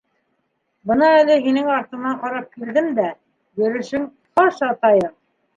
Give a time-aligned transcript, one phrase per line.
[0.91, 3.07] Бына әле һинең артыңдан ҡарап килдем дә,
[3.63, 4.09] йөрөшөң
[4.41, 5.17] хас атайың.